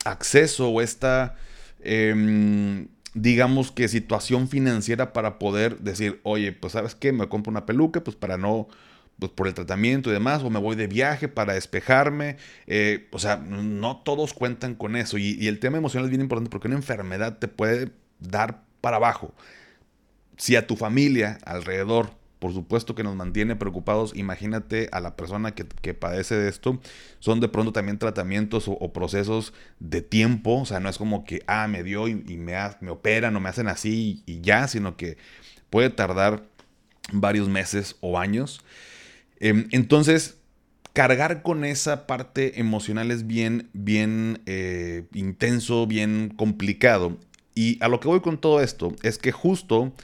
[0.04, 1.36] acceso o esta...
[1.80, 7.66] Em, digamos que situación financiera para poder decir, oye, pues sabes qué, me compro una
[7.66, 8.68] peluca, pues para no,
[9.18, 12.36] pues por el tratamiento y demás, o me voy de viaje para despejarme.
[12.66, 15.18] Eh, o sea, no todos cuentan con eso.
[15.18, 18.96] Y, y el tema emocional es bien importante porque una enfermedad te puede dar para
[18.96, 19.32] abajo.
[20.36, 22.10] Si a tu familia alrededor
[22.44, 24.14] por supuesto que nos mantiene preocupados.
[24.14, 26.78] Imagínate a la persona que, padece de esto.
[27.18, 30.60] Son de pronto también tratamientos o, procesos de tiempo.
[30.60, 32.52] O sea, no es como que, ah, me dio y, me,
[32.82, 35.16] me operan o me hacen así y, ya, sino que
[35.70, 36.44] puede tardar
[37.14, 38.60] varios meses o años.
[39.40, 40.36] Em, entonces,
[40.92, 47.16] cargar con esa parte emocional es bien, bien eh, intenso, bien complicado.
[47.54, 49.94] Y a lo que voy con todo esto es que justo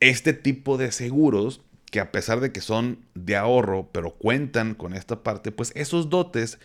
[0.00, 4.94] este tipo de seguros, que a pesar de que son de ahorro, pero cuentan con
[4.94, 6.58] esta parte, pues esos dotes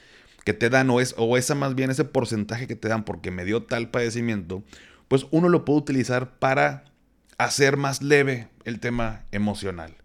[0.45, 3.31] que te dan, o, es, o esa más bien ese porcentaje que te dan porque
[3.31, 4.63] me dio tal padecimiento,
[5.07, 6.85] pues uno lo puede utilizar para
[7.37, 9.95] hacer más leve el tema emocional.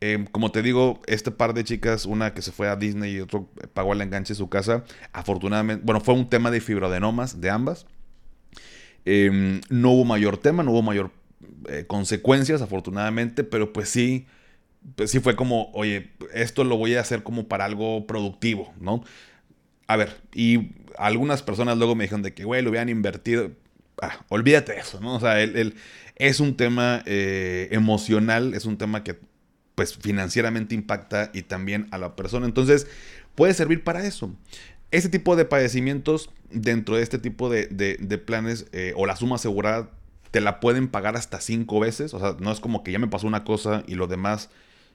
[0.00, 3.20] Em, como te digo, este par de chicas, una que se fue a Disney y
[3.20, 7.50] otro pagó el enganche de su casa, afortunadamente, bueno, fue un tema de fibroadenomas de
[7.50, 7.86] ambas.
[9.04, 11.10] Em, no hubo mayor tema, no hubo mayor
[11.68, 14.26] eh, consecuencias, afortunadamente, pero pues sí,
[14.96, 19.04] pues sí fue como, oye, esto lo voy a hacer como para algo productivo, ¿no?
[19.86, 23.52] A ver, y algunas personas luego me dijeron de que, güey, lo hubieran invertido.
[24.02, 25.16] Ah, olvídate de eso, ¿no?
[25.16, 25.74] O sea, él,
[26.16, 29.18] es un tema eh, emocional, es un tema que
[29.74, 32.46] pues financieramente impacta y también a la persona.
[32.46, 32.88] Entonces,
[33.36, 34.34] puede servir para eso.
[34.90, 39.90] Este tipo de padecimientos dentro de este tipo de, planes eh, o la suma asegurada
[40.30, 42.14] te la pueden pagar hasta cinco veces.
[42.14, 44.50] O sea, no es como que ya me pasó una cosa y lo demás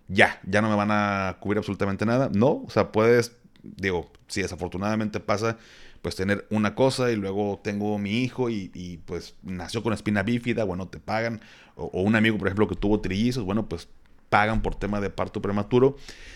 [0.07, 2.29] ya, ya no me van a cubrir absolutamente nada.
[2.33, 5.57] No, o sea, puedes, digo, si desafortunadamente pasa,
[6.01, 10.63] pues tener una cosa y luego tengo mi hijo y, pues nació con espina bífida,
[10.65, 11.41] bueno, te pagan.
[11.75, 13.87] O, un amigo, por ejemplo, que tuvo trillizos, bueno, pues
[14.29, 15.95] pagan por tema de parto prematuro.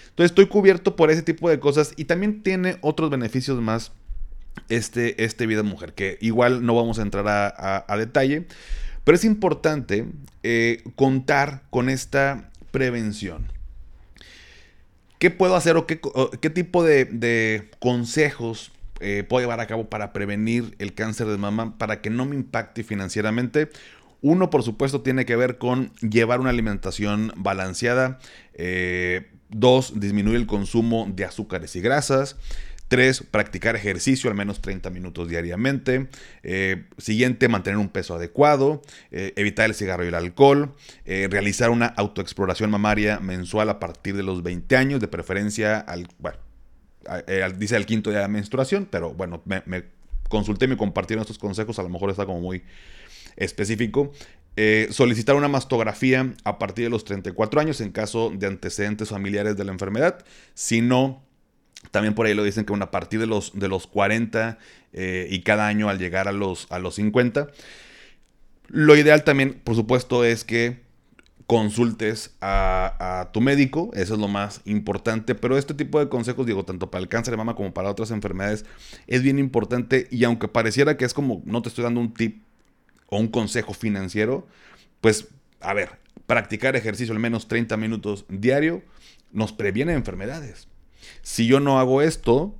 [0.09, 3.91] Entonces estoy cubierto por ese tipo de cosas y también tiene otros beneficios más
[4.69, 8.47] este, este vida mujer, que igual no vamos a entrar a, detalle,
[9.07, 10.05] pero es importante
[10.43, 13.49] eh, contar con esta prevención.
[15.17, 20.75] ¿Qué puedo hacer o qué, tipo de, consejos eh, puedo llevar a cabo para prevenir
[20.79, 23.69] el cáncer de mama para que no me impacte financieramente?
[24.21, 28.19] Uno, por supuesto, tiene que ver con llevar una alimentación balanceada.
[28.55, 32.35] Eh, Dos, disminuir el consumo de azúcares y grasas.
[32.87, 36.07] Tres, practicar ejercicio al menos 30 minutos diariamente.
[36.43, 38.81] Eh, siguiente, mantener un peso adecuado.
[39.11, 40.73] Eh, evitar el cigarro y el alcohol.
[41.03, 46.07] Eh, realizar una autoexploración mamaria mensual a partir de los 20 años, de preferencia al,
[46.19, 46.37] bueno,
[47.57, 49.83] dice al quinto día de menstruación, pero bueno, me,
[50.29, 52.63] consulté y me compartieron estos consejos, a lo mejor está como muy
[53.35, 54.13] específico.
[54.89, 59.63] Solicitar una mastografía a partir de los 34 años en caso de antecedentes familiares de
[59.63, 60.25] la enfermedad.
[60.53, 61.26] Si no,
[61.91, 64.57] también por ahí lo dicen que a partir de los, de los 40
[64.93, 67.47] eh, y cada año al llegar a los, a los 50.
[68.67, 70.85] Lo ideal también, por supuesto, es que
[71.45, 76.45] consultes a, a, tu médico, eso es lo más importante, pero este tipo de consejos,
[76.45, 78.65] digo, tanto para el cáncer de mama como para otras enfermedades,
[79.07, 82.43] es bien importante y aunque pareciera que es como, no te estoy dando un tip
[83.07, 84.45] o un consejo financiero,
[84.99, 85.29] pues,
[85.61, 85.91] a ver,
[86.25, 88.83] practicar ejercicio al menos 30 minutos diario
[89.31, 90.67] nos previene enfermedades.
[91.21, 92.55] Si yo no hago esto,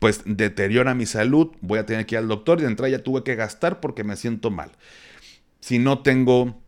[0.00, 3.02] pues deteriora mi salud, voy a tener que ir al doctor y de entrada ya
[3.02, 4.72] tuve que gastar porque me siento mal.
[5.60, 6.58] Si no tengo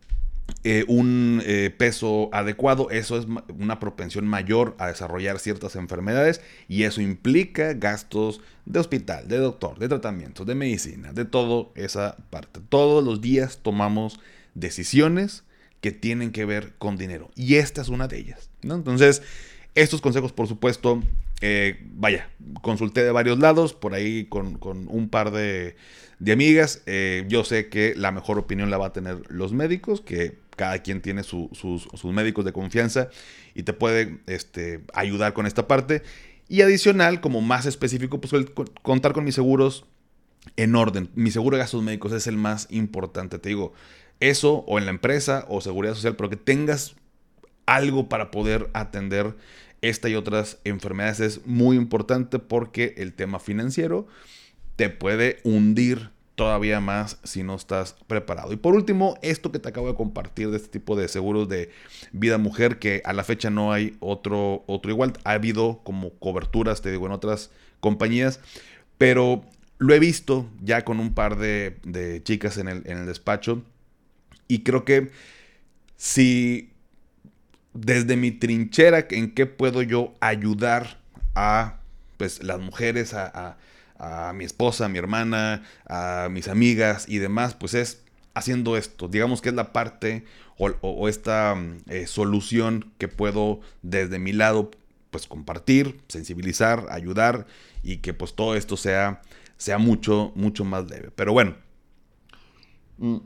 [0.63, 3.25] eh, un eh, peso adecuado, eso es
[3.57, 9.79] una propensión mayor a desarrollar ciertas enfermedades y eso implica gastos de hospital, de doctor,
[9.79, 12.61] de tratamiento, de medicina, de toda esa parte.
[12.69, 14.19] Todos los días tomamos
[14.53, 15.43] decisiones
[15.81, 18.49] que tienen que ver con dinero y esta es una de ellas.
[18.61, 18.75] ¿no?
[18.75, 19.23] Entonces,
[19.75, 21.01] estos consejos, por supuesto,
[21.41, 22.29] eh, vaya,
[22.61, 25.75] consulté de varios lados, por ahí con, un par de,
[26.31, 26.83] amigas.
[27.27, 31.01] yo sé que la mejor opinión la va a tener los médicos, que cada quien
[31.01, 33.09] tiene sus, médicos de confianza
[33.53, 36.03] y te puede este, ayudar con esta parte.
[36.47, 38.45] Y adicional, como más específico, pues
[38.81, 39.85] contar con mis seguros
[40.57, 41.09] en orden.
[41.15, 43.39] Mi seguro de gastos médicos es el más importante.
[43.39, 43.73] Te digo,
[44.19, 46.95] eso o en la empresa o seguridad social, pero que tengas
[47.65, 49.35] algo para poder atender
[49.83, 54.07] esta y otras enfermedades es muy importante porque el tema financiero
[54.77, 58.53] te puede hundir todavía más si no estás preparado.
[58.53, 61.69] Y por último, esto que te acabo de compartir de este tipo de seguros de
[62.11, 65.13] vida mujer, que a la fecha no hay otro, otro igual.
[65.25, 68.39] Ha habido como coberturas, te digo, en otras compañías,
[68.97, 69.43] pero
[69.77, 73.61] lo he visto ya con un par de, chicas en el, en el despacho
[74.47, 75.11] y creo que
[75.97, 76.72] si
[77.73, 80.99] desde mi trinchera, en qué puedo yo ayudar
[81.35, 81.79] a
[82.17, 83.57] pues, las mujeres a
[84.33, 89.07] mi esposa, a mi hermana, a mis amigas y demás, pues es haciendo esto.
[89.07, 90.25] Digamos que es la parte
[90.57, 91.55] o, esta
[91.87, 94.71] eh, solución que puedo desde mi lado
[95.09, 97.45] pues compartir, sensibilizar, ayudar
[97.83, 99.21] y que pues todo esto sea,
[99.57, 101.11] sea mucho, mucho más leve.
[101.15, 101.55] Pero bueno,
[102.97, 103.17] mm,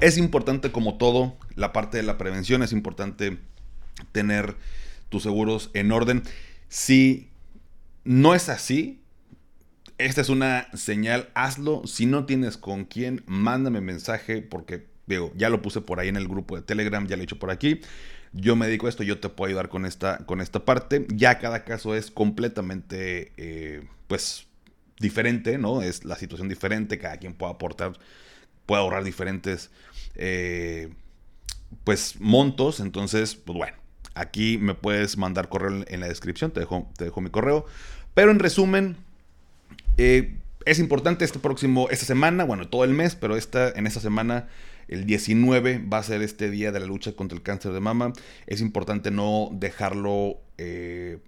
[0.00, 3.38] es importante como todo, la parte de la prevención, es importante
[4.12, 4.56] tener
[5.08, 6.22] tus seguros en orden.
[6.68, 7.30] Si
[8.04, 9.02] no es así,
[9.98, 11.82] esta es una señal, hazlo.
[11.86, 16.16] Si no tienes con quién, mándame mensaje porque, digo, ya lo puse por ahí en
[16.16, 17.80] el grupo de Telegram, ya lo he hecho por aquí.
[18.32, 21.06] Yo me dedico a esto, yo te puedo ayudar con esta, con esta parte.
[21.14, 24.48] Ya cada caso es completamente, eh, pues,
[24.98, 25.82] diferente, ¿no?
[25.82, 27.92] Es la situación diferente, cada quien puede aportar,
[28.66, 29.70] puede ahorrar diferentes,
[30.14, 30.92] eh,
[31.84, 32.80] pues, montos.
[32.80, 33.76] Entonces, pues bueno,
[34.14, 37.66] aquí me puedes mandar correo en la descripción, te dejo, te dejo mi correo.
[38.14, 38.96] Pero en resumen,
[39.96, 44.00] eh, es importante este próximo, esta semana, bueno, todo el mes, pero esta, en esta
[44.00, 44.48] semana,
[44.88, 48.12] el 19, va a ser este día de la lucha contra el cáncer de mama.
[48.46, 51.18] Es importante no dejarlo eh,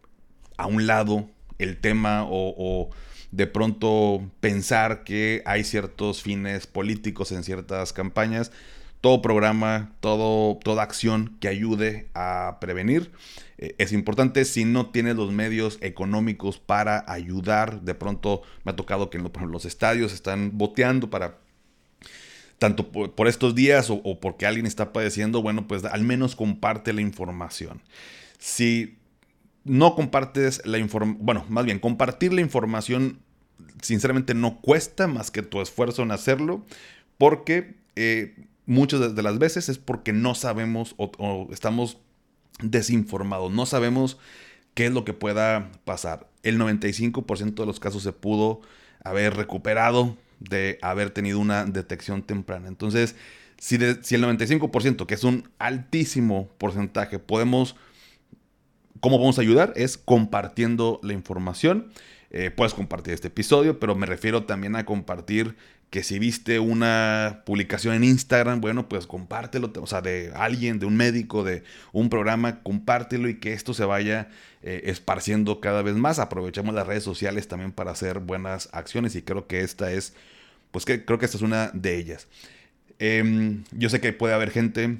[0.57, 2.91] a un lado el tema o,
[3.37, 8.51] de pronto pensar que hay ciertos fines políticos en ciertas campañas
[9.01, 13.13] todo programa, todo, toda acción que ayude a prevenir
[13.59, 14.45] eh, es importante.
[14.45, 19.31] Si no tienes los medios económicos para ayudar, de pronto me ha tocado que en
[19.53, 21.39] los estadios están boteando para
[22.59, 27.03] tanto por, estos días o, porque alguien está padeciendo, bueno, pues al menos comparte la
[27.03, 27.83] información.
[28.39, 28.97] Si
[29.63, 33.21] no compartes la información, bueno, más bien, compartir la información
[33.83, 36.65] sinceramente no cuesta más que tu esfuerzo en hacerlo,
[37.19, 38.35] porque eh,
[38.67, 41.99] muchas de las veces es porque no sabemos o estamos
[42.61, 44.19] desinformados, no sabemos
[44.75, 46.29] qué es lo que pueda pasar.
[46.43, 48.61] El 95% de los casos se pudo
[49.03, 52.69] haber recuperado de haber tenido una detección temprana.
[52.69, 53.17] Entonces,
[53.59, 57.77] si, el 95%, que es un altísimo porcentaje, podemos,
[59.01, 59.73] ¿cómo podemos ayudar?
[59.77, 61.91] Es compartiendo la información.
[62.31, 65.57] Eh, puedes compartir este episodio, pero me refiero también a compartir
[65.91, 70.87] que si viste una publicación en Instagram, bueno, pues compártelo, o sea, de alguien, de
[70.87, 71.63] un médico, de
[71.93, 74.29] un programa, compártelo y que esto se vaya
[74.63, 76.19] eh, esparciendo cada vez más.
[76.19, 80.15] Aprovechemos las redes sociales también para hacer buenas acciones y creo que esta es,
[80.73, 82.27] pues que, creo que esta es una de ellas.
[82.99, 84.99] Em, yo sé que puede haber gente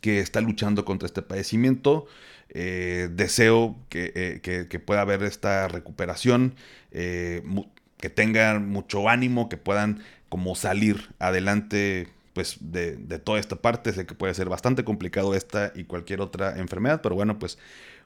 [0.00, 2.06] que está luchando contra este padecimiento.
[2.50, 6.54] Eh, deseo que, eh, que, pueda haber esta recuperación
[6.90, 13.92] que tengan mucho ánimo, que puedan como salir adelante pues de, toda esta parte.
[13.92, 17.58] Sé que puede ser bastante complicado esta y cualquier otra enfermedad, pero bueno, pues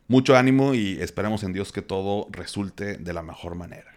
[0.08, 3.92] mucho ánimo y esperamos en Dios que todo resulte de la mejor manera.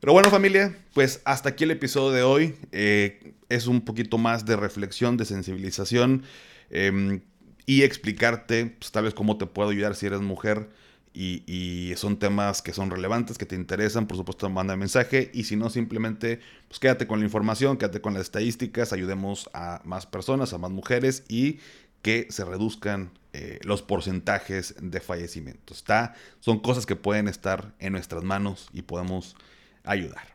[0.00, 2.56] Pero bueno familia, pues hasta aquí el episodio de hoy.
[2.72, 6.24] Eh, es un poquito más de reflexión, de sensibilización
[6.70, 7.20] em,
[7.66, 10.68] y explicarte pues, tal vez cómo te puedo ayudar si eres mujer
[11.14, 15.56] y, son temas que son relevantes, que te interesan, por supuesto manda mensaje y si
[15.56, 20.52] no simplemente pues quédate con la información, quédate con las estadísticas, ayudemos a más personas,
[20.52, 21.58] a más mujeres y
[22.00, 25.78] que se reduzcan eh, los porcentajes de fallecimientos.
[25.78, 29.36] Está, son cosas que pueden estar en nuestras manos y podemos
[29.84, 30.32] ayudar.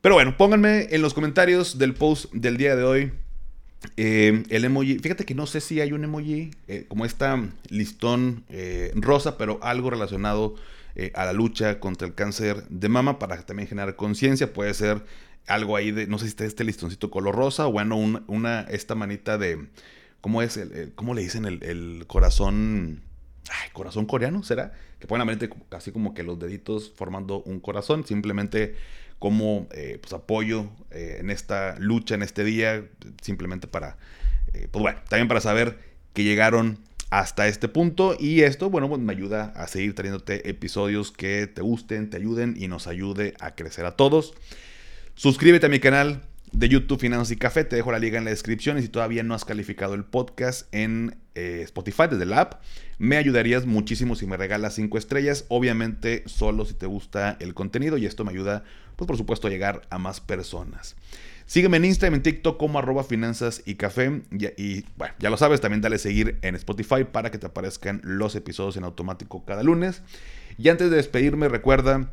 [0.00, 3.12] Pero bueno, pónganme en los comentarios del post del día de hoy
[3.96, 8.44] eh, el emoji, fíjate que no sé si hay un emoji eh, como esta listón
[8.50, 10.54] eh, rosa, pero algo relacionado
[11.14, 14.52] a la lucha contra el cáncer de mama para también generar conciencia.
[14.52, 15.02] Puede ser
[15.46, 18.94] algo ahí de, no sé si está este listoncito color rosa o bueno, una, esta
[18.94, 19.68] manita de,
[20.20, 20.60] ¿cómo es?
[20.96, 23.00] ¿Cómo le dicen el, corazón?
[23.48, 24.74] Ay, corazón coreano, ¿será?
[24.98, 28.74] Que pueden haber casi como que los deditos formando un corazón, simplemente
[29.20, 32.84] como eh, pues, apoyo eh, en esta lucha, en este día,
[33.22, 33.98] simplemente para,
[34.54, 35.78] eh, pues bueno, también para saber
[36.14, 36.78] que llegaron
[37.10, 41.60] hasta este punto y esto, bueno, pues me ayuda a seguir trayéndote episodios que te
[41.60, 44.32] gusten, te ayuden y nos ayude a crecer a todos.
[45.16, 48.30] Suscríbete a mi canal de YouTube Finanzas y Café, te dejo la liga en la
[48.30, 52.62] descripción y si todavía no has calificado el podcast en Spotify desde la app,
[52.98, 57.96] me ayudarías muchísimo si me regalas 5 estrellas, obviamente solo si te gusta el contenido
[57.96, 58.64] y esto me ayuda
[58.96, 60.96] pues por supuesto llegar a más personas.
[61.46, 64.22] Sígueme en Instagram, en TikTok como arroba finanzas y café.
[64.56, 68.36] Y, bueno, ya lo sabes, también dale seguir en Spotify para que te aparezcan los
[68.36, 70.02] episodios en automático cada lunes.
[70.58, 72.12] Y antes de despedirme, recuerda,